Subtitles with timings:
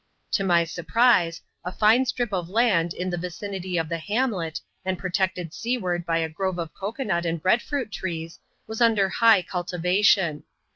[0.31, 4.97] To my surprise, a fine strip of land in the vicinity of the hamlet, and
[4.97, 9.43] protected seaward hy a grove of cocoa nut and bread fruit trees, was under high
[9.43, 10.43] cultivation.